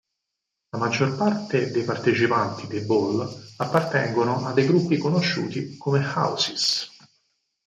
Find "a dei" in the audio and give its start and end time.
4.47-4.65